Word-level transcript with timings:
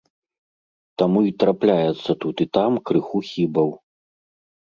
Таму 1.01 1.19
й 1.27 1.31
трапляецца 1.43 2.11
тут 2.25 2.35
і 2.45 2.49
там 2.59 2.81
крыху 2.91 3.17
хібаў. 3.29 3.69